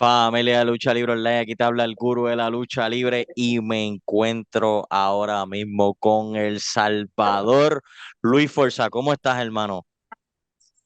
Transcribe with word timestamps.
Familia 0.00 0.60
de 0.60 0.64
Lucha 0.64 0.94
Libre 0.94 1.12
Online, 1.12 1.40
aquí 1.40 1.54
te 1.54 1.62
habla 1.62 1.84
el 1.84 1.94
gurú 1.94 2.24
de 2.24 2.34
la 2.34 2.48
lucha 2.48 2.88
libre 2.88 3.26
y 3.36 3.60
me 3.60 3.86
encuentro 3.86 4.86
ahora 4.88 5.44
mismo 5.44 5.92
con 5.92 6.36
El 6.36 6.60
Salvador. 6.60 7.82
Luis 8.22 8.50
Forza, 8.50 8.88
¿cómo 8.88 9.12
estás, 9.12 9.42
hermano? 9.42 9.84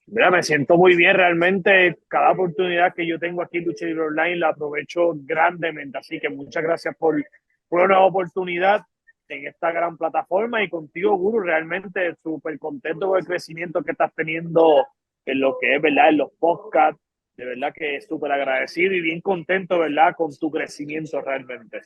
Mira, 0.08 0.32
me 0.32 0.42
siento 0.42 0.76
muy 0.76 0.96
bien 0.96 1.14
realmente. 1.14 1.96
Cada 2.08 2.32
oportunidad 2.32 2.92
que 2.92 3.06
yo 3.06 3.20
tengo 3.20 3.40
aquí 3.40 3.58
en 3.58 3.66
Lucha 3.66 3.86
Libre 3.86 4.06
Online 4.06 4.34
la 4.34 4.48
aprovecho 4.48 5.12
grandemente. 5.14 5.96
Así 5.96 6.18
que 6.18 6.28
muchas 6.28 6.64
gracias 6.64 6.96
por, 6.96 7.24
por 7.68 7.82
una 7.82 8.00
oportunidad 8.00 8.82
en 9.28 9.46
esta 9.46 9.70
gran 9.70 9.96
plataforma 9.96 10.60
y 10.64 10.68
contigo, 10.68 11.16
Guru, 11.16 11.38
realmente 11.38 12.16
súper 12.20 12.58
contento 12.58 13.06
con 13.06 13.20
el 13.20 13.26
crecimiento 13.26 13.80
que 13.80 13.92
estás 13.92 14.12
teniendo 14.12 14.88
en 15.24 15.38
lo 15.38 15.56
que 15.60 15.76
es, 15.76 15.80
¿verdad? 15.80 16.08
En 16.08 16.16
los 16.16 16.32
podcasts, 16.32 17.00
de 17.36 17.44
verdad 17.44 17.72
que 17.74 18.00
súper 18.00 18.32
agradecido 18.32 18.92
y 18.94 19.00
bien 19.00 19.20
contento, 19.20 19.78
¿verdad? 19.78 20.14
Con 20.16 20.36
tu 20.36 20.50
crecimiento 20.50 21.20
realmente. 21.20 21.82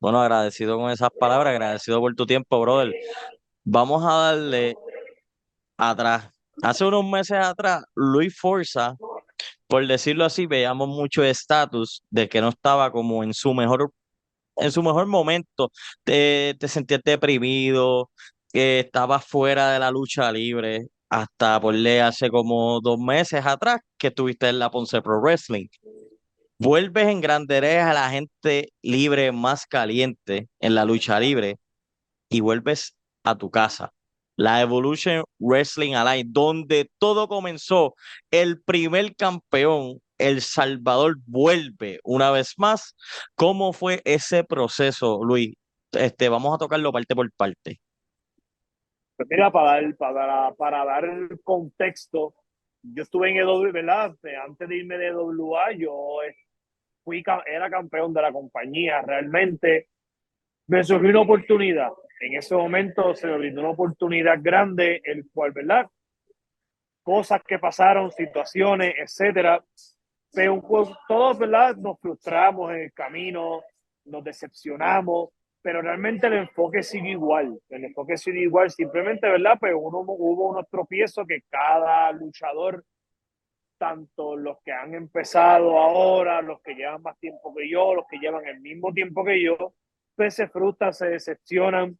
Bueno, 0.00 0.20
agradecido 0.20 0.78
con 0.78 0.90
esas 0.90 1.10
palabras, 1.10 1.52
agradecido 1.52 2.00
por 2.00 2.14
tu 2.14 2.26
tiempo, 2.26 2.60
brother. 2.60 2.94
Vamos 3.64 4.02
a 4.04 4.32
darle 4.32 4.74
atrás. 5.76 6.28
Hace 6.62 6.84
unos 6.84 7.04
meses 7.04 7.38
atrás, 7.38 7.84
Luis 7.94 8.36
Forza, 8.38 8.96
por 9.66 9.86
decirlo 9.86 10.24
así, 10.24 10.46
veíamos 10.46 10.88
mucho 10.88 11.22
estatus 11.22 12.02
de 12.10 12.28
que 12.28 12.40
no 12.40 12.48
estaba 12.48 12.90
como 12.90 13.22
en 13.22 13.32
su 13.32 13.54
mejor, 13.54 13.92
en 14.56 14.72
su 14.72 14.82
mejor 14.82 15.06
momento. 15.06 15.70
Te, 16.04 16.56
te 16.58 16.68
sentías 16.68 17.00
deprimido, 17.04 18.10
que 18.52 18.80
estabas 18.80 19.24
fuera 19.24 19.72
de 19.72 19.78
la 19.78 19.90
lucha 19.90 20.30
libre 20.30 20.88
hasta 21.12 21.60
por 21.60 21.74
ley 21.74 21.98
hace 21.98 22.30
como 22.30 22.80
dos 22.80 22.98
meses 22.98 23.44
atrás 23.44 23.80
que 23.98 24.06
estuviste 24.06 24.48
en 24.48 24.58
la 24.58 24.70
Ponce 24.70 25.02
Pro 25.02 25.20
Wrestling. 25.20 25.66
Vuelves 26.58 27.06
en 27.08 27.20
granderes 27.20 27.82
a 27.82 27.92
la 27.92 28.08
gente 28.08 28.72
libre 28.80 29.30
más 29.30 29.66
caliente 29.66 30.48
en 30.58 30.74
la 30.74 30.86
lucha 30.86 31.20
libre 31.20 31.58
y 32.30 32.40
vuelves 32.40 32.94
a 33.24 33.36
tu 33.36 33.50
casa. 33.50 33.92
La 34.36 34.62
Evolution 34.62 35.24
Wrestling 35.38 35.94
Alliance, 35.94 36.30
donde 36.32 36.90
todo 36.98 37.28
comenzó, 37.28 37.94
el 38.30 38.62
primer 38.62 39.14
campeón, 39.14 40.00
El 40.16 40.40
Salvador, 40.40 41.16
vuelve 41.26 42.00
una 42.04 42.30
vez 42.30 42.54
más. 42.56 42.94
¿Cómo 43.34 43.74
fue 43.74 44.00
ese 44.06 44.44
proceso, 44.44 45.22
Luis? 45.22 45.52
Este, 45.92 46.30
vamos 46.30 46.54
a 46.54 46.58
tocarlo 46.58 46.90
parte 46.90 47.14
por 47.14 47.30
parte. 47.32 47.80
Pues 49.22 49.38
mira, 49.38 49.52
para 49.52 49.80
dar, 49.80 49.96
para, 49.96 50.52
para 50.54 50.84
dar 50.84 51.04
el 51.04 51.40
contexto, 51.42 52.34
yo 52.82 53.04
estuve 53.04 53.30
en 53.30 53.36
EW, 53.36 53.70
¿verdad? 53.70 54.16
Antes 54.44 54.68
de 54.68 54.76
irme 54.76 54.98
de 54.98 55.08
EWA, 55.08 55.70
yo 55.76 56.18
fui, 57.04 57.22
era 57.46 57.70
campeón 57.70 58.12
de 58.12 58.20
la 58.20 58.32
compañía. 58.32 59.00
Realmente 59.02 59.90
me 60.66 60.82
surgió 60.82 61.10
una 61.10 61.20
oportunidad. 61.20 61.90
En 62.20 62.36
ese 62.36 62.56
momento 62.56 63.14
se 63.14 63.28
me 63.28 63.38
brindó 63.38 63.60
una 63.60 63.70
oportunidad 63.70 64.38
grande, 64.42 65.00
el 65.04 65.30
cual, 65.32 65.52
¿verdad? 65.52 65.86
Cosas 67.04 67.42
que 67.46 67.60
pasaron, 67.60 68.10
situaciones, 68.10 68.94
etcétera. 68.98 69.64
Pero 70.32 70.60
todos, 71.06 71.38
¿verdad? 71.38 71.76
Nos 71.76 72.00
frustramos 72.00 72.72
en 72.72 72.80
el 72.80 72.92
camino, 72.92 73.62
nos 74.04 74.24
decepcionamos, 74.24 75.28
pero 75.62 75.80
realmente 75.80 76.26
el 76.26 76.34
enfoque 76.34 76.82
sigue 76.82 77.10
igual, 77.10 77.58
el 77.70 77.84
enfoque 77.84 78.16
sigue 78.16 78.40
igual, 78.40 78.70
simplemente, 78.70 79.28
¿verdad? 79.28 79.56
Pues 79.58 79.72
uno, 79.76 80.00
hubo 80.00 80.50
unos 80.50 80.68
tropiezos 80.68 81.26
que 81.26 81.42
cada 81.48 82.10
luchador, 82.12 82.84
tanto 83.78 84.36
los 84.36 84.58
que 84.64 84.72
han 84.72 84.94
empezado 84.94 85.78
ahora, 85.78 86.42
los 86.42 86.60
que 86.62 86.74
llevan 86.74 87.02
más 87.02 87.18
tiempo 87.18 87.54
que 87.54 87.68
yo, 87.68 87.94
los 87.94 88.06
que 88.08 88.18
llevan 88.18 88.46
el 88.46 88.60
mismo 88.60 88.92
tiempo 88.92 89.24
que 89.24 89.40
yo, 89.40 89.74
pues 90.16 90.34
se 90.34 90.48
frustran, 90.48 90.92
se 90.92 91.06
decepcionan, 91.08 91.96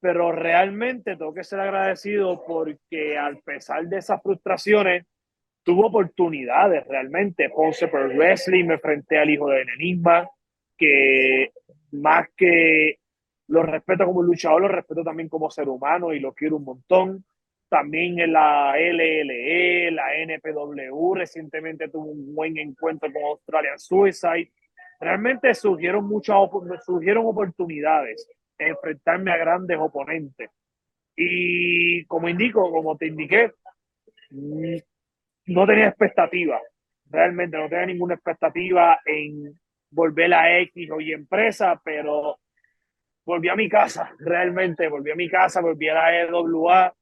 pero 0.00 0.30
realmente 0.30 1.16
tengo 1.16 1.34
que 1.34 1.44
ser 1.44 1.60
agradecido 1.60 2.44
porque 2.46 3.16
al 3.16 3.38
pesar 3.38 3.86
de 3.86 3.98
esas 3.98 4.22
frustraciones, 4.22 5.06
tuvo 5.62 5.88
oportunidades 5.88 6.86
realmente. 6.86 7.50
Ponce 7.50 7.88
por 7.88 8.08
Wrestling, 8.14 8.64
me 8.64 8.74
enfrenté 8.74 9.18
al 9.18 9.28
hijo 9.28 9.50
de 9.50 9.62
Enigma, 9.62 10.26
que 10.78 11.52
más 11.92 12.26
que 12.36 13.00
lo 13.48 13.62
respeto 13.62 14.04
como 14.04 14.22
luchador, 14.22 14.62
lo 14.62 14.68
respeto 14.68 15.02
también 15.02 15.28
como 15.28 15.50
ser 15.50 15.68
humano 15.68 16.12
y 16.12 16.20
lo 16.20 16.32
quiero 16.32 16.56
un 16.56 16.64
montón. 16.64 17.24
También 17.68 18.18
en 18.18 18.32
la 18.32 18.74
LLE, 18.78 19.90
la 19.90 20.14
NPW, 20.16 21.14
recientemente 21.14 21.88
tuve 21.88 22.10
un 22.12 22.34
buen 22.34 22.56
encuentro 22.58 23.12
con 23.12 23.22
Australian 23.22 23.78
Suicide. 23.78 24.50
Realmente 25.00 25.54
surgieron 25.54 26.06
muchas 26.06 26.36
surgieron 26.84 27.26
oportunidades 27.26 28.26
de 28.58 28.68
enfrentarme 28.68 29.32
a 29.32 29.36
grandes 29.36 29.78
oponentes. 29.78 30.50
Y 31.16 32.04
como 32.06 32.28
indico, 32.28 32.70
como 32.70 32.96
te 32.96 33.06
indiqué, 33.06 33.52
mm, 34.30 34.76
no 35.46 35.66
tenía 35.66 35.88
expectativa. 35.88 36.60
Realmente 37.10 37.56
no 37.56 37.68
tenía 37.68 37.86
ninguna 37.86 38.14
expectativa 38.14 39.00
en 39.04 39.58
volver 39.90 40.34
a 40.34 40.58
X 40.60 40.90
o 40.90 41.00
Y 41.00 41.12
empresa, 41.12 41.80
pero 41.84 42.38
volví 43.28 43.50
a 43.50 43.56
mi 43.56 43.68
casa, 43.68 44.10
realmente, 44.20 44.88
volví 44.88 45.10
a 45.10 45.14
mi 45.14 45.28
casa, 45.28 45.60
volví 45.60 45.86
a 45.90 45.92
la 45.92 46.20
EWA, 46.22 46.94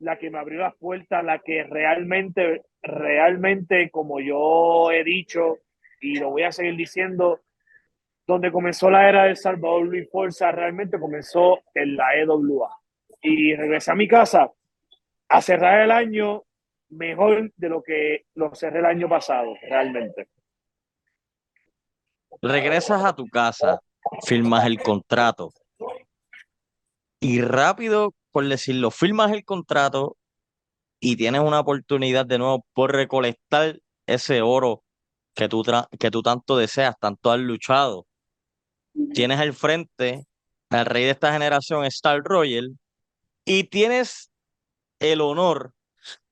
la 0.00 0.18
que 0.18 0.28
me 0.28 0.38
abrió 0.38 0.60
las 0.60 0.76
puertas, 0.76 1.24
la 1.24 1.38
que 1.38 1.62
realmente, 1.64 2.66
realmente, 2.82 3.90
como 3.90 4.20
yo 4.20 4.90
he 4.92 5.02
dicho 5.02 5.60
y 6.02 6.18
lo 6.18 6.28
voy 6.28 6.42
a 6.42 6.52
seguir 6.52 6.76
diciendo, 6.76 7.40
donde 8.26 8.52
comenzó 8.52 8.90
la 8.90 9.08
era 9.08 9.24
del 9.24 9.38
Salvador 9.38 9.86
Luis 9.86 10.06
Forza, 10.10 10.52
realmente 10.52 11.00
comenzó 11.00 11.60
en 11.72 11.96
la 11.96 12.14
EWA. 12.16 12.76
Y 13.22 13.54
regresé 13.54 13.92
a 13.92 13.94
mi 13.94 14.06
casa 14.06 14.52
a 15.30 15.40
cerrar 15.40 15.80
el 15.80 15.90
año 15.90 16.44
mejor 16.90 17.50
de 17.56 17.68
lo 17.70 17.82
que 17.82 18.26
lo 18.34 18.54
cerré 18.54 18.80
el 18.80 18.84
año 18.84 19.08
pasado, 19.08 19.54
realmente 19.62 20.28
regresas 22.42 23.04
a 23.04 23.14
tu 23.14 23.26
casa, 23.28 23.80
firmas 24.24 24.64
el 24.66 24.80
contrato 24.80 25.50
y 27.20 27.40
rápido, 27.40 28.14
por 28.30 28.46
decirlo, 28.48 28.90
firmas 28.90 29.32
el 29.32 29.44
contrato 29.44 30.16
y 31.00 31.16
tienes 31.16 31.40
una 31.40 31.60
oportunidad 31.60 32.26
de 32.26 32.38
nuevo 32.38 32.64
por 32.72 32.92
recolectar 32.92 33.80
ese 34.06 34.42
oro 34.42 34.82
que 35.34 35.48
tú, 35.48 35.62
que 35.98 36.10
tú 36.10 36.22
tanto 36.22 36.56
deseas, 36.56 36.94
tanto 37.00 37.30
has 37.30 37.40
luchado. 37.40 38.06
Tienes 39.12 39.40
al 39.40 39.52
frente 39.52 40.26
al 40.70 40.86
rey 40.86 41.04
de 41.04 41.10
esta 41.10 41.32
generación, 41.32 41.84
Star 41.84 42.22
Royal, 42.22 42.78
y 43.44 43.64
tienes 43.64 44.30
el 44.98 45.20
honor 45.20 45.72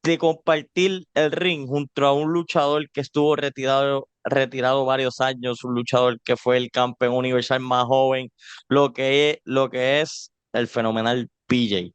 de 0.03 0.19
compartir 0.19 1.07
el 1.15 1.33
ring 1.33 1.67
junto 1.67 2.07
a 2.07 2.13
un 2.13 2.33
luchador 2.33 2.91
que 2.91 3.01
estuvo 3.01 3.37
retirado 3.37 4.09
retirado 4.25 4.85
varios 4.85 5.21
años, 5.21 5.65
un 5.65 5.75
luchador 5.75 6.21
que 6.21 6.37
fue 6.37 6.57
el 6.57 6.71
campeón 6.71 7.15
universal 7.15 7.61
más 7.61 7.85
joven, 7.85 8.31
lo 8.69 8.93
que 8.93 9.31
es, 9.31 9.39
lo 9.45 9.71
que 9.71 10.01
es 10.01 10.33
el 10.53 10.67
fenomenal 10.67 11.29
PJ. 11.47 11.93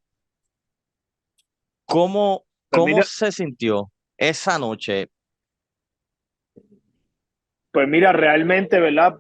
¿Cómo, 1.86 2.46
pues 2.70 2.82
cómo 2.82 3.04
se 3.04 3.32
sintió 3.32 3.92
esa 4.18 4.60
noche? 4.60 5.10
Pues 7.72 7.88
mira, 7.88 8.12
realmente, 8.12 8.80
¿verdad? 8.80 9.18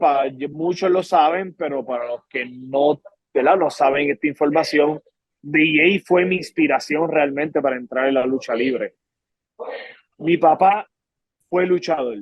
muchos 0.51 0.89
lo 0.89 1.03
saben, 1.03 1.53
pero 1.53 1.85
para 1.85 2.07
los 2.07 2.25
que 2.27 2.45
no, 2.45 3.01
¿verdad? 3.33 3.57
no 3.57 3.69
saben 3.69 4.11
esta 4.11 4.27
información, 4.27 5.01
DJ 5.41 6.03
fue 6.05 6.25
mi 6.25 6.35
inspiración 6.37 7.09
realmente 7.09 7.61
para 7.61 7.77
entrar 7.77 8.07
en 8.07 8.15
la 8.15 8.25
lucha 8.25 8.53
libre. 8.53 8.95
Mi 10.17 10.37
papá 10.37 10.87
fue 11.49 11.65
luchador 11.65 12.17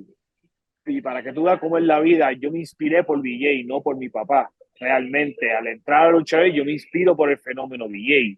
y 0.87 1.01
para 1.01 1.21
que 1.23 1.33
tú 1.33 1.43
veas 1.43 1.59
cómo 1.59 1.77
es 1.77 1.83
la 1.83 1.99
vida, 1.99 2.31
yo 2.33 2.51
me 2.51 2.59
inspiré 2.59 3.03
por 3.03 3.19
VJ, 3.19 3.65
no 3.65 3.81
por 3.81 3.97
mi 3.97 4.09
papá. 4.09 4.49
Realmente, 4.79 5.51
al 5.51 5.67
entrar 5.67 6.07
a 6.07 6.11
luchar, 6.11 6.45
yo 6.47 6.63
me 6.63 6.73
inspiro 6.73 7.15
por 7.15 7.31
el 7.31 7.37
fenómeno 7.37 7.87
VJ. 7.87 8.37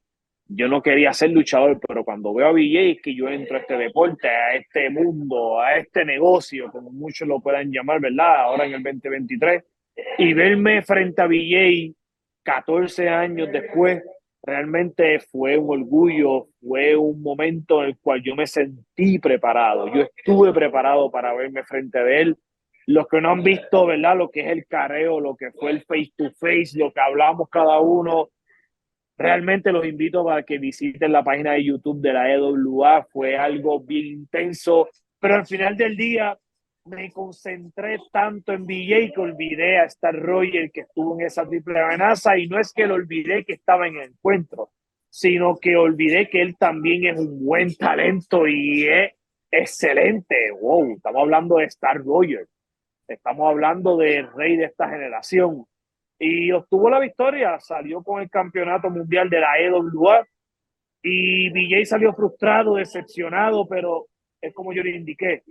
Yo 0.52 0.68
no 0.68 0.82
quería 0.82 1.14
ser 1.14 1.30
luchador, 1.32 1.80
pero 1.86 2.04
cuando 2.04 2.34
veo 2.34 2.48
a 2.48 2.52
VJ 2.52 2.92
es 2.92 3.02
que 3.02 3.14
yo 3.14 3.30
entro 3.30 3.58
a 3.58 3.60
este 3.60 3.78
deporte, 3.78 4.28
a 4.28 4.56
este 4.56 4.90
mundo, 4.90 5.62
a 5.62 5.78
este 5.78 6.04
negocio, 6.06 6.72
como 6.72 6.90
muchos 6.92 7.28
lo 7.28 7.40
puedan 7.40 7.72
llamar, 7.72 8.00
¿verdad? 8.00 8.42
Ahora 8.42 8.66
en 8.66 8.74
el 8.74 8.84
2023. 8.84 9.64
Y 10.18 10.34
verme 10.34 10.82
frente 10.82 11.22
a 11.22 11.28
VJ 11.28 11.94
14 12.44 13.10
años 13.10 13.52
después, 13.52 14.02
realmente 14.42 15.20
fue 15.20 15.58
un 15.58 15.82
orgullo, 15.82 16.48
fue 16.62 16.96
un 16.96 17.22
momento 17.22 17.84
en 17.84 17.90
el 17.90 17.98
cual 18.00 18.22
yo 18.24 18.36
me 18.36 18.48
sentí 18.48 19.20
preparado, 19.20 19.94
yo 19.94 20.02
estuve 20.02 20.52
preparado 20.54 21.12
para 21.12 21.34
verme 21.34 21.64
frente 21.64 22.00
a 22.00 22.10
él. 22.10 22.36
Los 22.90 23.08
que 23.08 23.22
no 23.22 23.30
han 23.30 23.44
visto, 23.44 23.86
¿verdad? 23.86 24.18
Lo 24.18 24.32
que 24.32 24.40
es 24.40 24.48
el 24.48 24.66
careo, 24.66 25.20
lo 25.20 25.36
que 25.36 25.52
fue 25.52 25.70
el 25.70 25.84
face 25.84 26.12
to 26.18 26.32
face, 26.32 26.72
lo 26.74 26.92
que 26.92 27.00
hablamos 27.00 27.48
cada 27.48 27.80
uno, 27.80 28.30
realmente 29.16 29.72
los 29.72 29.86
invito 29.86 30.26
para 30.26 30.42
que 30.42 30.58
visiten 30.58 31.12
la 31.12 31.24
página 31.24 31.52
de 31.52 31.66
YouTube 31.66 32.02
de 32.02 32.14
la 32.14 32.34
EWA, 32.34 33.06
fue 33.12 33.38
algo 33.38 33.80
bien 33.80 34.08
intenso, 34.08 34.90
pero 35.20 35.36
al 35.36 35.46
final 35.46 35.78
del 35.78 35.96
día 35.96 36.36
me 36.86 37.12
concentré 37.12 38.00
tanto 38.12 38.54
en 38.54 38.66
BJ 38.66 39.12
que 39.14 39.22
olvidé 39.22 39.78
a 39.78 39.84
Star 39.84 40.16
Roger 40.16 40.72
que 40.72 40.82
estuvo 40.82 41.20
en 41.20 41.28
esa 41.28 41.48
triple 41.48 41.80
amenaza 41.80 42.40
y 42.40 42.48
no 42.48 42.60
es 42.60 42.74
que 42.74 42.88
lo 42.88 42.96
olvidé 42.96 43.46
que 43.46 43.54
estaba 43.54 43.88
en 43.88 43.98
el 43.98 44.10
encuentro, 44.10 44.72
sino 45.10 45.58
que 45.58 45.76
olvidé 45.76 46.28
que 46.28 46.42
él 46.42 46.58
también 46.58 47.06
es 47.06 47.20
un 47.20 47.46
buen 47.46 47.76
talento 47.76 48.48
y 48.48 48.88
es 48.88 49.12
excelente. 49.52 50.50
Wow, 50.60 50.96
estamos 50.96 51.22
hablando 51.22 51.58
de 51.58 51.66
Star 51.66 51.98
Roger, 51.98 52.48
estamos 53.14 53.50
hablando 53.50 53.98
del 53.98 54.32
rey 54.34 54.58
de 54.58 54.66
esta 54.66 54.90
generación 54.90 55.66
y 56.18 56.52
obtuvo 56.52 56.90
la 56.90 57.00
victoria, 57.00 57.60
salió 57.60 58.04
con 58.04 58.22
el 58.22 58.30
campeonato 58.30 58.90
mundial 58.90 59.30
de 59.30 59.40
la 59.40 59.58
EWA 59.58 60.28
y 61.02 61.50
BJ 61.50 61.86
salió 61.86 62.14
frustrado, 62.14 62.76
decepcionado, 62.76 63.68
pero 63.68 64.08
es 64.42 64.54
como 64.54 64.74
yo 64.74 64.84
le 64.84 64.98
indiqué, 64.98 65.44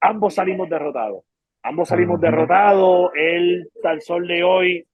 ambos 0.00 0.34
salimos 0.34 0.68
derrotados. 0.68 1.24
Ambos 1.62 1.88
salimos 1.88 2.20
derrotados. 2.20 3.10
Él, 3.14 3.68
al 3.82 4.00
sol 4.00 4.26
de 4.26 4.42
hoy, 4.44 4.86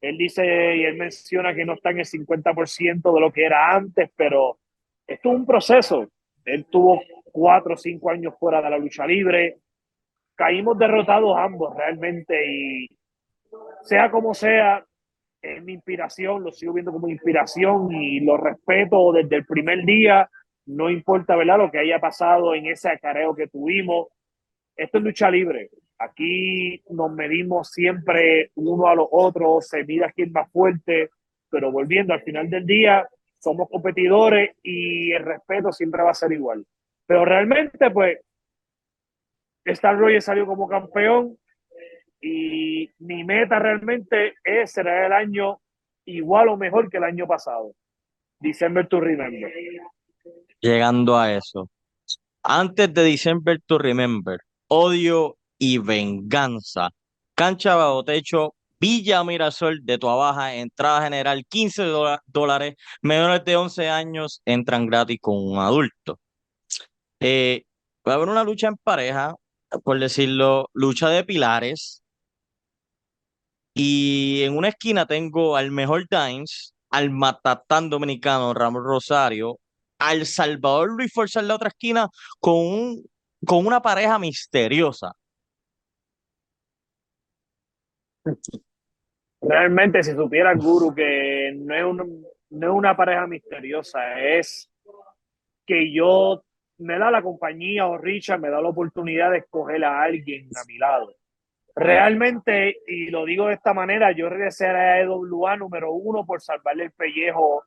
él 0.00 0.18
dice 0.18 0.76
y 0.76 0.84
él 0.84 0.96
menciona 0.96 1.54
que 1.54 1.64
no 1.64 1.74
está 1.74 1.90
en 1.90 2.00
el 2.00 2.06
50% 2.06 3.14
de 3.14 3.20
lo 3.20 3.32
que 3.32 3.44
era 3.44 3.74
antes, 3.74 4.10
pero 4.14 4.58
esto 5.06 5.30
es 5.30 5.34
un 5.34 5.46
proceso. 5.46 6.08
Él 6.44 6.66
tuvo 6.66 7.02
cuatro 7.24 7.74
o 7.74 7.76
cinco 7.76 8.10
años 8.10 8.34
fuera 8.38 8.62
de 8.62 8.70
la 8.70 8.78
lucha 8.78 9.06
libre. 9.06 9.58
Caímos 10.40 10.78
derrotados 10.78 11.36
ambos 11.36 11.76
realmente 11.76 12.34
y 12.50 12.88
sea 13.82 14.10
como 14.10 14.32
sea, 14.32 14.82
es 15.42 15.62
mi 15.62 15.74
inspiración, 15.74 16.42
lo 16.42 16.50
sigo 16.50 16.72
viendo 16.72 16.92
como 16.92 17.10
inspiración 17.10 17.92
y 17.92 18.20
lo 18.20 18.38
respeto 18.38 19.12
desde 19.12 19.36
el 19.36 19.44
primer 19.44 19.84
día. 19.84 20.30
No 20.64 20.88
importa, 20.88 21.36
¿verdad? 21.36 21.58
Lo 21.58 21.70
que 21.70 21.80
haya 21.80 21.98
pasado 21.98 22.54
en 22.54 22.64
ese 22.64 22.88
acareo 22.88 23.36
que 23.36 23.48
tuvimos 23.48 24.08
esto 24.74 24.96
es 24.96 25.04
lucha 25.04 25.30
libre. 25.30 25.68
Aquí 25.98 26.82
nos 26.88 27.12
medimos 27.12 27.68
siempre 27.70 28.50
uno 28.54 28.86
a 28.86 28.94
los 28.94 29.08
otros, 29.10 29.68
se 29.68 29.84
mira 29.84 30.10
quién 30.10 30.32
más 30.32 30.50
fuerte, 30.50 31.10
pero 31.50 31.70
volviendo 31.70 32.14
al 32.14 32.22
final 32.22 32.48
del 32.48 32.64
día, 32.64 33.06
somos 33.38 33.68
competidores 33.68 34.56
y 34.62 35.12
el 35.12 35.22
respeto 35.22 35.70
siempre 35.70 36.02
va 36.02 36.12
a 36.12 36.14
ser 36.14 36.32
igual. 36.32 36.64
Pero 37.04 37.26
realmente, 37.26 37.90
pues, 37.90 38.20
Star 39.70 39.98
Roger 39.98 40.22
salió 40.22 40.46
como 40.46 40.68
campeón 40.68 41.36
y 42.20 42.90
mi 42.98 43.24
meta 43.24 43.58
realmente 43.58 44.34
es 44.44 44.72
ser 44.72 44.86
el 44.86 45.12
año 45.12 45.60
igual 46.04 46.48
o 46.48 46.56
mejor 46.56 46.90
que 46.90 46.98
el 46.98 47.04
año 47.04 47.26
pasado. 47.26 47.72
December 48.40 48.86
to 48.88 49.00
Remember. 49.00 49.52
Llegando 50.60 51.18
a 51.18 51.32
eso. 51.32 51.68
Antes 52.42 52.92
de 52.92 53.04
December 53.04 53.60
to 53.66 53.78
Remember, 53.78 54.40
odio 54.68 55.36
y 55.58 55.78
venganza. 55.78 56.90
Cancha 57.34 57.74
bajo 57.74 58.04
techo, 58.04 58.54
Villa 58.80 59.22
Mirasol 59.24 59.84
de 59.84 59.98
Tuabaja, 59.98 60.54
entrada 60.54 61.02
general 61.02 61.44
15 61.46 61.84
dólares, 62.26 62.74
menores 63.02 63.44
de 63.44 63.56
11 63.56 63.88
años 63.90 64.40
entran 64.46 64.86
gratis 64.86 65.18
con 65.20 65.36
un 65.36 65.58
adulto. 65.58 66.18
Eh, 67.20 67.64
va 68.06 68.12
a 68.12 68.16
haber 68.16 68.28
una 68.30 68.42
lucha 68.42 68.68
en 68.68 68.76
pareja, 68.76 69.34
por 69.84 69.98
decirlo, 69.98 70.68
lucha 70.72 71.08
de 71.08 71.24
pilares. 71.24 72.02
Y 73.74 74.42
en 74.42 74.56
una 74.56 74.68
esquina 74.68 75.06
tengo 75.06 75.56
al 75.56 75.70
mejor 75.70 76.06
Times, 76.08 76.74
al 76.90 77.10
matatán 77.10 77.88
dominicano 77.88 78.52
Ramón 78.52 78.84
Rosario, 78.84 79.58
al 79.98 80.26
Salvador 80.26 80.90
Luis 80.96 81.12
Forza 81.12 81.40
en 81.40 81.48
la 81.48 81.54
otra 81.54 81.68
esquina 81.68 82.08
con 82.40 82.56
un 82.56 83.04
con 83.46 83.66
una 83.66 83.80
pareja 83.80 84.18
misteriosa. 84.18 85.12
Realmente, 89.40 90.02
si 90.02 90.12
supiera 90.12 90.54
guru 90.54 90.94
que 90.94 91.52
no 91.56 91.74
es, 91.74 92.08
no 92.50 92.66
es 92.66 92.72
una 92.72 92.96
pareja 92.96 93.26
misteriosa, 93.26 94.20
es 94.20 94.70
que 95.66 95.92
yo 95.92 96.42
me 96.80 96.98
da 96.98 97.10
la 97.10 97.22
compañía 97.22 97.86
o 97.86 97.98
Richard 97.98 98.40
me 98.40 98.50
da 98.50 98.60
la 98.60 98.68
oportunidad 98.68 99.30
de 99.30 99.38
escoger 99.38 99.84
a 99.84 100.02
alguien 100.02 100.48
a 100.56 100.64
mi 100.66 100.78
lado. 100.78 101.14
Realmente, 101.74 102.76
y 102.86 103.10
lo 103.10 103.24
digo 103.24 103.46
de 103.46 103.54
esta 103.54 103.72
manera, 103.72 104.12
yo 104.12 104.28
regresé 104.28 104.66
a 104.66 104.72
la 104.72 105.00
EWA 105.00 105.56
número 105.56 105.92
uno 105.92 106.26
por 106.26 106.40
salvarle 106.40 106.84
el 106.84 106.92
pellejo 106.92 107.64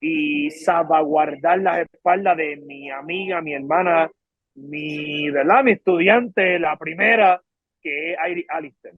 y 0.00 0.50
salvaguardar 0.50 1.60
las 1.60 1.78
espaldas 1.78 2.36
de 2.36 2.56
mi 2.56 2.90
amiga, 2.90 3.40
mi 3.40 3.54
hermana 3.54 4.10
mi, 4.54 5.30
¿verdad? 5.30 5.64
mi 5.64 5.72
estudiante, 5.72 6.58
la 6.58 6.76
primera, 6.76 7.40
que 7.80 8.12
es 8.12 8.18
Alistair. 8.48 8.94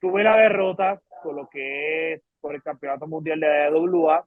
Tuve 0.00 0.22
la 0.22 0.36
derrota 0.36 1.00
por 1.22 1.34
lo 1.34 1.48
que 1.48 2.14
es 2.14 2.22
por 2.40 2.54
el 2.54 2.62
Campeonato 2.62 3.06
Mundial 3.06 3.40
de 3.40 3.64
AWA, 3.64 4.24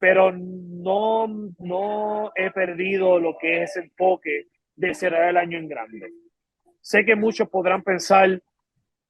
pero 0.00 0.32
no, 0.32 1.28
no 1.58 2.32
he 2.34 2.50
perdido 2.50 3.20
lo 3.20 3.36
que 3.38 3.62
es 3.62 3.70
ese 3.70 3.80
enfoque 3.80 4.46
de 4.74 4.94
cerrar 4.94 5.28
el 5.28 5.36
año 5.36 5.58
en 5.58 5.68
grande. 5.68 6.10
Sé 6.80 7.04
que 7.04 7.14
muchos 7.14 7.50
podrán 7.50 7.82
pensar 7.82 8.40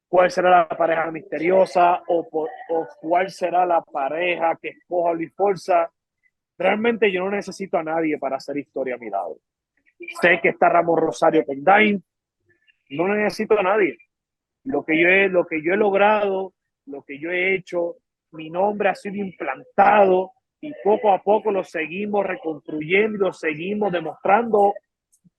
cuál 0.08 0.30
será 0.32 0.50
la 0.50 0.68
pareja 0.68 1.08
misteriosa 1.12 2.02
o, 2.08 2.28
o 2.68 2.88
cuál 3.00 3.30
será 3.30 3.64
la 3.64 3.80
pareja 3.80 4.58
que 4.60 4.70
escoja 4.70 5.14
Luis 5.14 5.32
Forza. 5.32 5.88
Realmente 6.58 7.10
yo 7.12 7.24
no 7.24 7.30
necesito 7.30 7.78
a 7.78 7.84
nadie 7.84 8.18
para 8.18 8.36
hacer 8.36 8.58
historia 8.58 8.96
a 8.96 8.98
mi 8.98 9.08
lado. 9.08 9.38
Sé 10.20 10.40
que 10.42 10.48
está 10.48 10.68
Ramos 10.68 10.98
Rosario 10.98 11.44
Dime. 11.46 12.02
No 12.90 13.06
necesito 13.06 13.56
a 13.56 13.62
nadie. 13.62 13.96
Lo 14.64 14.84
que 14.84 15.00
yo 15.00 15.08
he, 15.08 15.28
lo 15.28 15.46
que 15.46 15.62
yo 15.62 15.72
he 15.72 15.76
logrado, 15.76 16.52
lo 16.86 17.02
que 17.02 17.20
yo 17.20 17.30
he 17.30 17.54
hecho, 17.54 17.98
mi 18.32 18.50
nombre 18.50 18.88
ha 18.88 18.94
sido 18.96 19.16
implantado 19.16 20.32
y 20.60 20.72
poco 20.84 21.12
a 21.12 21.22
poco 21.22 21.50
lo 21.50 21.64
seguimos 21.64 22.26
reconstruyendo, 22.26 23.26
lo 23.26 23.32
seguimos 23.32 23.90
demostrando 23.92 24.74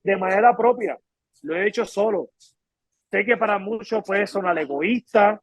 de 0.02 0.16
manera 0.16 0.56
propia. 0.56 0.98
Lo 1.42 1.56
he 1.56 1.66
hecho 1.66 1.84
solo. 1.84 2.30
Sé 3.10 3.24
que 3.24 3.36
para 3.36 3.58
muchos 3.58 4.02
puede 4.04 4.26
sonar 4.26 4.58
egoísta, 4.58 5.40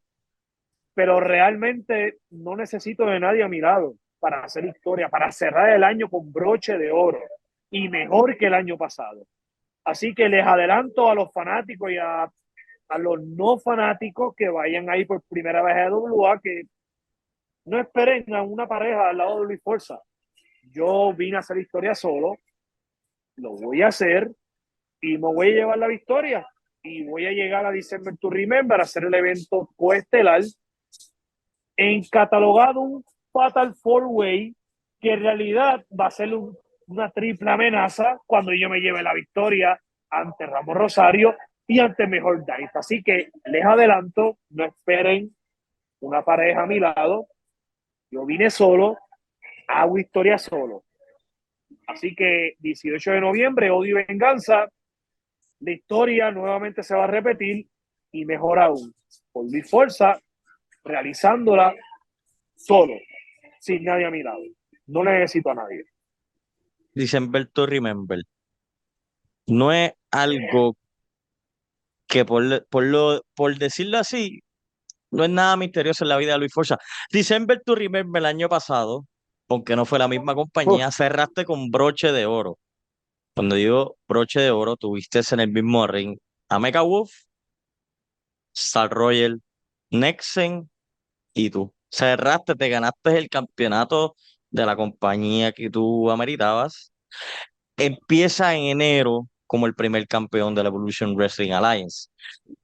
pero 0.93 1.19
realmente 1.19 2.17
no 2.31 2.55
necesito 2.55 3.05
de 3.05 3.19
nadie 3.19 3.43
a 3.43 3.47
mi 3.47 3.61
lado 3.61 3.95
para 4.19 4.43
hacer 4.43 4.65
historia, 4.65 5.07
para 5.07 5.31
cerrar 5.31 5.69
el 5.69 5.83
año 5.83 6.09
con 6.09 6.31
broche 6.31 6.77
de 6.77 6.91
oro 6.91 7.19
y 7.71 7.87
mejor 7.87 8.37
que 8.37 8.47
el 8.47 8.53
año 8.53 8.77
pasado. 8.77 9.25
Así 9.85 10.13
que 10.13 10.27
les 10.27 10.45
adelanto 10.45 11.09
a 11.09 11.15
los 11.15 11.31
fanáticos 11.31 11.91
y 11.91 11.97
a, 11.97 12.23
a 12.23 12.97
los 12.97 13.21
no 13.21 13.57
fanáticos 13.59 14.35
que 14.35 14.49
vayan 14.49 14.89
ahí 14.89 15.06
por 15.06 15.21
primera 15.30 15.61
vez 15.61 15.75
a 15.77 15.89
WA 15.89 16.39
que 16.42 16.63
no 17.66 17.80
esperen 17.80 18.33
a 18.33 18.42
una 18.42 18.68
pareja 18.68 19.09
al 19.09 19.18
lado 19.18 19.42
de 19.42 19.47
Luis 19.47 19.61
Forza. 19.63 19.99
Yo 20.71 21.13
vine 21.13 21.37
a 21.37 21.39
hacer 21.39 21.57
historia 21.57 21.95
solo, 21.95 22.37
lo 23.35 23.51
voy 23.51 23.81
a 23.81 23.87
hacer 23.87 24.31
y 25.01 25.18
me 25.18 25.33
voy 25.33 25.51
a 25.51 25.56
llevar 25.56 25.78
la 25.78 25.87
victoria 25.87 26.45
y 26.83 27.06
voy 27.06 27.25
a 27.25 27.31
llegar 27.31 27.66
a 27.66 27.71
December 27.71 28.16
to 28.18 28.30
Remember 28.30 28.80
a 28.80 28.83
hacer 28.83 29.04
el 29.04 29.13
evento 29.13 29.69
coestelar 29.75 30.42
en 31.78 32.04
catalogado 32.09 32.81
un 32.81 33.04
Fatal 33.31 33.73
Four 33.75 34.06
Way 34.07 34.56
que 34.99 35.13
en 35.13 35.21
realidad 35.21 35.85
va 35.97 36.07
a 36.07 36.11
ser 36.11 36.33
un 36.33 36.57
una 36.89 37.11
triple 37.11 37.51
amenaza 37.51 38.19
cuando 38.25 38.51
yo 38.54 38.68
me 38.68 38.80
lleve 38.80 39.04
la 39.04 39.13
victoria 39.13 39.80
ante 40.09 40.45
Ramos 40.45 40.75
Rosario 40.75 41.37
y 41.68 41.80
ante 41.80 42.07
Mejor 42.07 42.44
Dice. 42.44 42.71
Así 42.73 43.04
que 43.04 43.30
les 43.45 43.63
adelanto, 43.63 44.39
no 44.49 44.66
esperen 44.66 45.35
una 46.01 46.23
pareja 46.23 46.63
a 46.63 46.66
mi 46.66 46.80
lado. 46.80 47.28
Yo 48.11 48.25
vine 48.25 48.49
solo, 48.49 48.97
hago 49.68 49.97
historia 49.97 50.37
solo. 50.37 50.83
Así 51.87 52.16
que 52.16 52.56
18 52.59 53.11
de 53.11 53.21
noviembre, 53.21 53.69
odio 53.69 53.97
venganza. 54.07 54.68
La 55.59 55.71
historia 55.71 56.31
nuevamente 56.31 56.83
se 56.83 56.95
va 56.95 57.04
a 57.04 57.07
repetir 57.07 57.68
y 58.11 58.25
mejor 58.25 58.59
aún, 58.59 58.94
por 59.31 59.45
mi 59.45 59.61
fuerza, 59.61 60.19
realizándola 60.83 61.75
solo, 62.56 62.94
sin 63.59 63.83
nadie 63.83 64.06
a 64.06 64.11
mi 64.11 64.23
lado. 64.23 64.42
No 64.87 65.04
necesito 65.04 65.49
a 65.49 65.56
nadie. 65.56 65.85
December 66.94 67.47
to 67.47 67.66
Remember. 67.66 68.19
No 69.47 69.71
es 69.71 69.94
algo 70.11 70.75
que 72.07 72.25
por, 72.25 72.68
por, 72.68 72.83
lo, 72.83 73.23
por 73.35 73.57
decirlo 73.57 73.99
así, 73.99 74.42
no 75.11 75.23
es 75.23 75.30
nada 75.30 75.57
misterioso 75.57 76.04
en 76.04 76.09
la 76.09 76.18
vida 76.18 76.33
de 76.33 76.39
Luis 76.39 76.54
Forza. 76.54 76.78
December 77.11 77.61
to 77.66 77.75
Remember 77.75 78.19
el 78.21 78.25
año 78.25 78.49
pasado, 78.49 79.06
aunque 79.47 79.75
no 79.75 79.85
fue 79.85 79.99
la 79.99 80.07
misma 80.07 80.35
compañía, 80.35 80.92
cerraste 80.92 81.45
con 81.45 81.69
broche 81.71 82.11
de 82.11 82.25
oro. 82.25 82.59
Cuando 83.35 83.56
digo 83.56 83.97
broche 84.07 84.42
de 84.42 84.51
oro, 84.51 84.75
tuviste 84.75 85.21
en 85.31 85.39
el 85.39 85.51
mismo 85.51 85.87
ring 85.87 86.18
a 86.49 86.59
Mega 86.59 86.81
Wolf, 86.81 87.11
Star 88.54 88.89
Royal, 88.89 89.42
Nexen 89.92 90.69
y 91.33 91.49
tú. 91.49 91.73
Cerraste, 91.92 92.56
te 92.56 92.69
ganaste 92.69 93.18
el 93.18 93.30
campeonato 93.30 94.16
de 94.51 94.66
la 94.66 94.75
compañía 94.75 95.51
que 95.51 95.69
tú 95.69 96.11
ameritabas. 96.11 96.92
Empieza 97.78 98.56
en 98.56 98.66
enero 98.66 99.28
como 99.47 99.66
el 99.66 99.73
primer 99.73 100.07
campeón 100.07 100.54
de 100.54 100.63
la 100.63 100.69
Evolution 100.69 101.16
Wrestling 101.16 101.51
Alliance. 101.51 102.09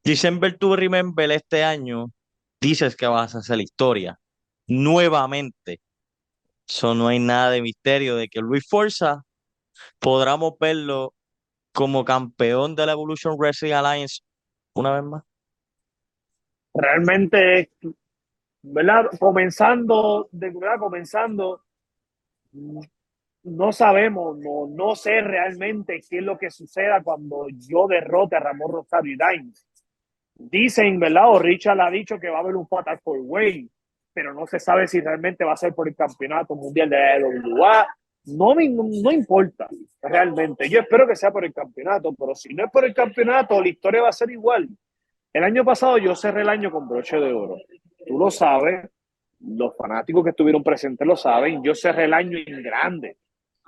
December 0.03 0.55
to 0.57 0.75
Remember 0.75 1.31
este 1.31 1.63
año, 1.63 2.11
dices 2.65 2.95
que 2.95 3.05
vas 3.05 3.35
a 3.35 3.39
hacer 3.39 3.57
la 3.57 3.63
historia. 3.63 4.19
Nuevamente. 4.67 5.79
Eso 6.67 6.95
no 6.95 7.07
hay 7.07 7.19
nada 7.19 7.51
de 7.51 7.61
misterio 7.61 8.15
de 8.15 8.27
que 8.27 8.39
Luis 8.39 8.67
Forza 8.67 9.21
podamos 9.99 10.53
verlo 10.59 11.13
como 11.71 12.03
campeón 12.03 12.75
de 12.75 12.85
la 12.87 12.93
Evolution 12.93 13.35
Wrestling 13.37 13.73
Alliance 13.73 14.21
una 14.73 14.93
vez 14.93 15.03
más. 15.03 15.23
Realmente, 16.73 17.71
¿verdad? 18.63 19.05
Comenzando, 19.19 20.27
de 20.31 20.49
verdad, 20.49 20.79
comenzando, 20.79 21.61
no 23.43 23.71
sabemos, 23.71 24.37
no, 24.39 24.67
no 24.67 24.95
sé 24.95 25.21
realmente 25.21 26.01
qué 26.09 26.17
es 26.17 26.23
lo 26.23 26.37
que 26.37 26.49
suceda 26.49 27.03
cuando 27.03 27.45
yo 27.49 27.87
derrote 27.87 28.35
a 28.35 28.39
Ramón 28.39 28.71
Rosario 28.71 29.13
y 29.13 29.17
Dimes. 29.17 29.67
Dicen, 30.37 30.99
¿verdad? 30.99 31.31
O 31.31 31.39
Richard 31.39 31.79
ha 31.79 31.89
dicho 31.89 32.19
que 32.19 32.29
va 32.29 32.37
a 32.37 32.41
haber 32.41 32.55
un 32.55 32.67
Fatal 32.67 32.99
Four 32.99 33.19
Way, 33.21 33.69
pero 34.13 34.33
no 34.33 34.45
se 34.45 34.59
sabe 34.59 34.87
si 34.87 34.99
realmente 34.99 35.45
va 35.45 35.53
a 35.53 35.57
ser 35.57 35.73
por 35.73 35.87
el 35.87 35.95
campeonato 35.95 36.55
mundial 36.55 36.89
de 36.89 36.97
la. 36.97 37.87
No, 38.25 38.55
me, 38.55 38.67
no, 38.67 39.11
importa 39.11 39.67
realmente. 40.01 40.67
Yo 40.67 40.79
espero 40.79 41.07
que 41.07 41.15
sea 41.15 41.31
por 41.31 41.45
el 41.45 41.53
campeonato, 41.53 42.13
pero 42.13 42.33
si 42.33 42.53
no 42.53 42.65
es 42.65 42.71
por 42.71 42.83
el 42.83 42.93
campeonato, 42.93 43.61
la 43.61 43.69
historia 43.69 44.01
va 44.01 44.09
a 44.09 44.13
ser 44.13 44.31
igual. 44.31 44.67
El 45.31 45.43
año 45.43 45.63
pasado 45.63 45.97
yo 45.99 46.15
cerré 46.15 46.41
el 46.41 46.49
año 46.49 46.71
con 46.71 46.87
broche 46.87 47.17
de 47.17 47.31
oro. 47.31 47.57
Tú 48.05 48.17
lo 48.17 48.31
sabes, 48.31 48.89
los 49.41 49.75
fanáticos 49.77 50.23
que 50.23 50.31
estuvieron 50.31 50.63
presentes 50.63 51.07
lo 51.07 51.15
saben. 51.15 51.63
Yo 51.63 51.75
cerré 51.75 52.05
el 52.05 52.13
año 52.13 52.37
en 52.37 52.63
grande 52.63 53.17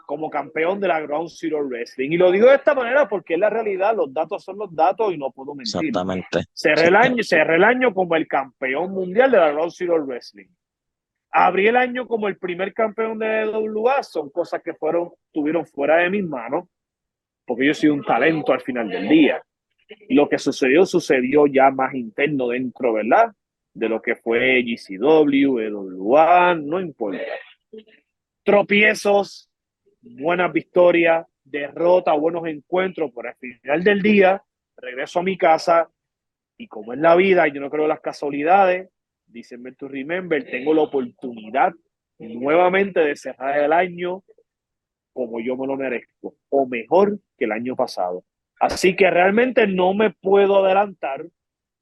como 0.08 0.30
campeón 0.30 0.80
de 0.80 0.88
la 0.88 1.02
Ground 1.02 1.30
Zero 1.30 1.68
Wrestling. 1.68 2.12
Y 2.12 2.18
lo 2.18 2.32
digo 2.32 2.48
de 2.48 2.56
esta 2.56 2.74
manera 2.74 3.10
porque 3.10 3.34
es 3.34 3.40
la 3.42 3.50
realidad, 3.50 3.94
los 3.94 4.12
datos 4.14 4.42
son 4.42 4.58
los 4.58 4.74
datos 4.74 5.14
y 5.14 5.18
no 5.18 5.32
puedo 5.32 5.54
mentir. 5.54 5.86
Exactamente. 5.86 6.46
Cerré 6.54 6.88
el 6.88 6.96
año, 6.96 7.24
cerré 7.24 7.58
el 7.58 7.66
año 7.66 7.94
como 7.94 8.16
el 8.16 8.26
campeón 8.26 8.94
mundial 8.94 9.30
de 9.32 9.38
la 9.38 9.52
Ground 9.52 9.74
Zero 9.76 10.02
Wrestling. 10.06 10.48
Abrí 11.30 11.68
el 11.68 11.76
año 11.76 12.08
como 12.08 12.30
el 12.30 12.38
primer 12.38 12.74
campeón 12.74 13.20
de 13.20 13.50
WA, 13.50 14.02
son 14.02 14.30
cosas 14.30 14.62
que 14.64 14.74
fueron, 14.76 15.12
tuvieron 15.34 15.66
fuera 15.66 15.98
de 15.98 16.10
mis 16.10 16.24
manos, 16.24 16.70
porque 17.46 17.66
yo 17.66 17.74
soy 17.74 17.90
un 17.90 18.02
talento 18.02 18.54
al 18.54 18.62
final 18.62 18.88
del 18.88 19.10
día. 19.10 19.44
Lo 20.08 20.30
que 20.30 20.40
sucedió, 20.40 20.86
sucedió 20.86 21.48
ya 21.48 21.70
más 21.70 21.94
interno 21.94 22.48
dentro, 22.48 22.94
¿verdad? 22.94 23.34
De 23.74 23.90
lo 23.90 24.02
que 24.02 24.16
fue 24.16 24.64
GCW, 24.64 25.60
EWA, 25.60 26.56
no 26.56 26.80
importa. 26.80 27.20
Tropiezos, 28.44 29.47
buenas 30.16 30.52
victorias, 30.54 31.26
derrota, 31.44 32.14
buenos 32.14 32.48
encuentros, 32.48 33.12
por 33.12 33.28
al 33.28 33.36
final 33.36 33.84
del 33.84 34.02
día 34.02 34.44
regreso 34.76 35.20
a 35.20 35.24
mi 35.24 35.38
casa 35.38 35.90
y 36.58 36.68
como 36.68 36.94
es 36.94 37.00
la 37.00 37.16
vida, 37.16 37.48
yo 37.48 37.62
no 37.62 37.70
creo 37.70 37.84
en 37.84 37.90
las 37.90 38.02
casualidades, 38.02 38.90
dicen 39.26 39.64
to 39.76 39.88
remember, 39.88 40.44
tengo 40.50 40.74
la 40.74 40.84
oportunidad 40.84 41.74
nuevamente 42.20 43.00
de 43.00 43.16
cerrar 43.16 43.60
el 43.60 43.74
año 43.74 44.24
como 45.18 45.40
yo 45.40 45.58
me 45.58 45.66
lo 45.66 45.76
merezco, 45.76 46.36
o 46.50 46.68
mejor 46.68 47.20
que 47.40 47.46
el 47.46 47.52
año 47.52 47.76
pasado. 47.76 48.24
Así 48.60 48.96
que 48.96 49.10
realmente 49.10 49.66
no 49.66 49.96
me 49.96 50.12
puedo 50.12 50.64
adelantar 50.64 51.26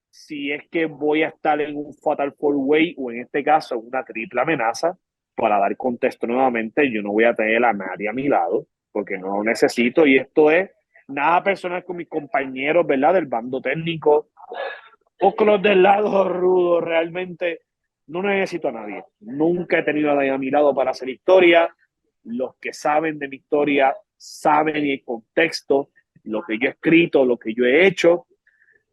si 0.10 0.54
es 0.54 0.64
que 0.70 0.86
voy 0.86 1.24
a 1.24 1.28
estar 1.28 1.60
en 1.60 1.76
un 1.76 1.94
Fatal 1.94 2.32
Four 2.32 2.56
Way 2.56 2.96
o 2.98 3.12
en 3.12 3.20
este 3.20 3.44
caso 3.44 3.78
una 3.78 4.06
triple 4.06 4.40
amenaza, 4.40 4.98
para 5.36 5.60
dar 5.60 5.76
contexto 5.76 6.28
nuevamente, 6.28 6.90
yo 6.92 7.02
no 7.02 7.12
voy 7.12 7.26
a 7.26 7.34
tener 7.34 7.64
a 7.64 7.74
nadie 7.74 8.10
a 8.10 8.14
mi 8.14 8.28
lado 8.28 8.68
porque 8.92 9.18
no 9.18 9.38
lo 9.38 9.44
necesito 9.44 10.06
y 10.08 10.18
esto 10.18 10.50
es 10.50 10.72
nada 11.10 11.44
personal 11.44 11.84
con 11.84 11.98
mis 11.98 12.08
compañeros, 12.08 12.88
¿verdad? 12.88 13.14
Del 13.14 13.26
bando 13.26 13.62
técnico 13.62 14.30
o 15.20 15.36
con 15.36 15.48
los 15.48 15.62
del 15.62 15.84
lado 15.84 16.28
rudo, 16.30 16.82
realmente 16.82 17.62
no 18.08 18.22
necesito 18.22 18.70
a 18.70 18.72
nadie. 18.72 19.04
Nunca 19.20 19.80
he 19.80 19.84
tenido 19.84 20.12
a 20.12 20.16
nadie 20.16 20.30
a 20.30 20.38
mi 20.38 20.50
lado 20.50 20.74
para 20.74 20.92
hacer 20.92 21.10
historia. 21.10 21.74
Los 22.24 22.56
que 22.58 22.74
saben 22.74 23.20
de 23.20 23.28
mi 23.28 23.38
historia 23.38 23.94
saben 24.18 24.78
el 24.78 25.04
contexto, 25.04 25.90
lo 26.24 26.42
que 26.44 26.58
yo 26.58 26.68
he 26.68 26.72
escrito, 26.72 27.26
lo 27.26 27.38
que 27.38 27.54
yo 27.54 27.66
he 27.66 27.86
hecho. 27.86 28.28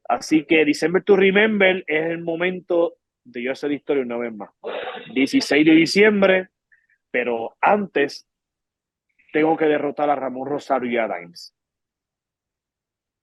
Así 0.09 0.45
que 0.45 0.65
December 0.65 1.03
to 1.03 1.17
Remember 1.17 1.85
es 1.87 2.07
el 2.07 2.23
momento 2.23 2.97
de 3.25 3.43
yo 3.43 3.53
hacer 3.53 3.73
historia 3.73 4.03
una 4.03 4.17
vez 4.17 4.35
más. 4.35 4.51
16 5.15 5.65
de 5.65 5.73
diciembre, 5.73 6.49
pero 7.11 7.57
antes 7.61 8.27
tengo 9.33 9.57
que 9.57 9.67
derrotar 9.67 10.11
a 10.11 10.17
Ramón 10.17 10.49
Rosario 10.49 10.91
y 10.91 10.97
a 10.97 11.09
Dimes. 11.09 11.55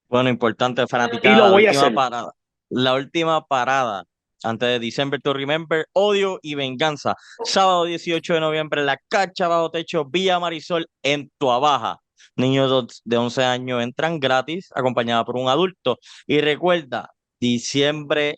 Bueno, 0.08 0.30
importante, 0.30 0.88
fanática. 0.88 1.32
Y 1.32 1.36
lo 1.36 1.52
voy 1.52 1.64
la 1.64 1.70
a 1.70 1.72
última 1.72 1.82
hacer. 1.82 1.96
parada. 1.96 2.34
La 2.70 2.94
última 2.96 3.46
parada 3.46 4.06
antes 4.44 4.70
de 4.70 4.80
December 4.80 5.22
to 5.22 5.34
Remember, 5.34 5.86
Odio 5.94 6.40
y 6.42 6.56
Venganza. 6.56 7.16
Sábado 7.44 7.86
18 7.86 8.36
de 8.36 8.40
noviembre, 8.40 8.84
la 8.84 8.98
Cacha 9.10 9.48
Bajo 9.48 9.70
Techo, 9.72 10.06
Villa 10.06 10.40
Marisol, 10.40 10.88
en 11.04 11.32
Tuabaja. 11.38 12.00
Niños 12.36 13.02
de 13.04 13.18
11 13.18 13.44
años 13.44 13.84
entran 13.84 14.20
gratis, 14.20 14.70
acompañados 14.74 15.26
por 15.26 15.36
un 15.36 15.50
adulto. 15.50 16.00
Y 16.26 16.40
recuerda, 16.40 17.12
diciembre 17.40 18.38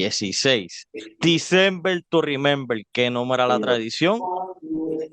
16. 0.00 0.88
December 1.20 2.02
to 2.08 2.20
Remember, 2.20 2.82
que 2.92 3.10
número 3.10 3.46
la 3.46 3.58
tradición. 3.58 4.20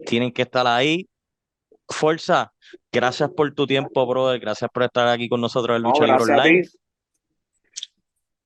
Tienen 0.05 0.31
que 0.31 0.43
estar 0.43 0.65
ahí. 0.67 1.07
Fuerza, 1.87 2.53
gracias 2.91 3.29
por 3.31 3.53
tu 3.53 3.65
tiempo, 3.65 4.05
brother. 4.05 4.39
Gracias 4.39 4.69
por 4.71 4.83
estar 4.83 5.07
aquí 5.07 5.27
con 5.27 5.41
nosotros 5.41 5.77
en 5.77 5.83
No, 5.83 5.89
Lucha 5.89 6.05
Libre 6.05 6.17
gracias 6.17 6.37
a 6.37 6.43
Online. 6.43 6.67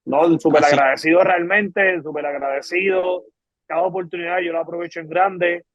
No, 0.05 0.39
súper 0.39 0.65
agradecido 0.65 1.23
realmente, 1.23 2.01
súper 2.01 2.25
agradecido. 2.25 3.23
Cada 3.65 3.83
oportunidad 3.83 4.39
yo 4.39 4.53
la 4.53 4.61
aprovecho 4.61 4.99
en 4.99 5.09
grande. 5.09 5.65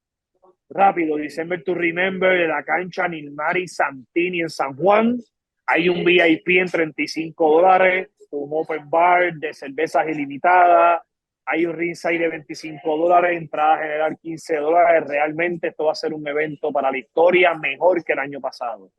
Rápido, 0.70 1.16
December 1.16 1.62
to 1.64 1.74
Remember 1.74 2.38
de 2.38 2.46
la 2.46 2.62
cancha 2.62 3.08
Nilmari 3.08 3.66
Santini 3.66 4.42
en 4.42 4.50
San 4.50 4.76
Juan. 4.76 5.18
Hay 5.66 5.88
un 5.88 6.04
VIP 6.04 6.48
en 6.48 6.68
35 6.68 7.50
dólares, 7.50 8.08
un 8.30 8.50
open 8.52 8.88
bar 8.88 9.34
de 9.34 9.52
cervezas 9.52 10.06
ilimitadas. 10.08 11.02
Hay 11.46 11.64
un 11.64 11.74
ringside 11.74 12.18
de 12.18 12.28
25 12.28 12.96
dólares, 12.96 13.38
entrada 13.38 13.78
general 13.78 14.18
15 14.20 14.56
dólares. 14.56 15.04
Realmente 15.08 15.68
esto 15.68 15.86
va 15.86 15.92
a 15.92 15.94
ser 15.94 16.12
un 16.12 16.26
evento 16.26 16.70
para 16.70 16.90
la 16.90 16.98
historia 16.98 17.54
mejor 17.54 18.04
que 18.04 18.12
el 18.12 18.18
año 18.18 18.40
pasado. 18.40 18.90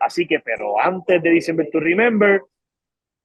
Así 0.00 0.26
que, 0.26 0.40
pero 0.40 0.80
antes 0.80 1.22
de 1.22 1.30
December 1.30 1.68
to 1.70 1.80
Remember, 1.80 2.42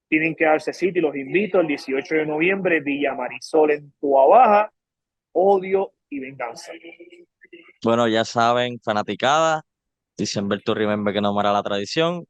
tienen 0.10 0.36
que 0.36 0.46
darse 0.46 0.74
sitio 0.74 1.00
y 1.00 1.02
los 1.02 1.16
invito 1.16 1.60
el 1.60 1.68
18 1.68 2.16
de 2.16 2.26
noviembre, 2.26 2.82
Villa 2.82 3.16
Marisol 3.16 3.72
en 3.72 3.94
Tuabaja, 4.00 4.72
odio 5.32 5.94
y 6.10 6.20
venganza. 6.20 6.72
Bueno, 7.84 8.08
ya 8.08 8.26
saben, 8.26 8.80
fanaticada, 8.80 9.64
December 10.18 10.62
to 10.62 10.74
Remember 10.74 11.14
que 11.14 11.22
no 11.22 11.34
mara 11.34 11.52
la 11.52 11.64
tradición, 11.64 12.26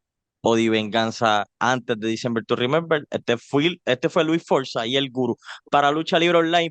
Odio 0.45 0.65
y 0.65 0.69
Venganza 0.69 1.45
antes 1.57 1.97
de 1.97 2.09
December 2.09 2.43
to 2.45 2.57
Remember. 2.57 3.05
Este 3.09 3.37
fue, 3.37 3.79
este 3.85 4.09
fue 4.09 4.25
Luis 4.25 4.43
Forza 4.45 4.85
y 4.85 4.97
el 4.97 5.09
Guru 5.09 5.37
para 5.71 5.89
Lucha 5.89 6.19
Libre 6.19 6.39
Online. 6.39 6.69